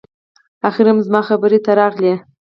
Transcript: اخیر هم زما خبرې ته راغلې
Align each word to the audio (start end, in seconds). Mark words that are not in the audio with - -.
اخیر 0.69 0.87
هم 0.91 0.97
زما 1.07 1.21
خبرې 1.29 1.59
ته 1.65 1.71
راغلې 1.79 2.13